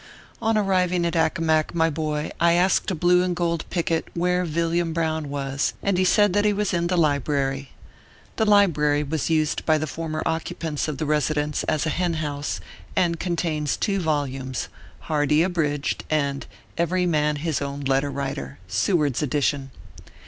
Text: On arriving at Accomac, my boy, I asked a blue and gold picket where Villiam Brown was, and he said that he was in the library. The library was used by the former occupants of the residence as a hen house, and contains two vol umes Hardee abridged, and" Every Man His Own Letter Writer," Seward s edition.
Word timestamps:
On 0.41 0.57
arriving 0.57 1.05
at 1.05 1.15
Accomac, 1.15 1.75
my 1.75 1.87
boy, 1.91 2.31
I 2.39 2.53
asked 2.53 2.89
a 2.89 2.95
blue 2.95 3.21
and 3.21 3.35
gold 3.35 3.65
picket 3.69 4.07
where 4.15 4.45
Villiam 4.45 4.93
Brown 4.93 5.29
was, 5.29 5.75
and 5.83 5.95
he 5.95 6.03
said 6.03 6.33
that 6.33 6.43
he 6.43 6.53
was 6.53 6.73
in 6.73 6.87
the 6.87 6.97
library. 6.97 7.69
The 8.37 8.47
library 8.47 9.03
was 9.03 9.29
used 9.29 9.63
by 9.63 9.77
the 9.77 9.85
former 9.85 10.23
occupants 10.25 10.87
of 10.87 10.97
the 10.97 11.05
residence 11.05 11.63
as 11.65 11.85
a 11.85 11.91
hen 11.91 12.15
house, 12.15 12.59
and 12.95 13.19
contains 13.19 13.77
two 13.77 13.99
vol 13.99 14.25
umes 14.25 14.69
Hardee 15.01 15.43
abridged, 15.43 16.03
and" 16.09 16.47
Every 16.79 17.05
Man 17.05 17.35
His 17.35 17.61
Own 17.61 17.81
Letter 17.81 18.09
Writer," 18.09 18.57
Seward 18.67 19.17
s 19.17 19.21
edition. 19.21 19.69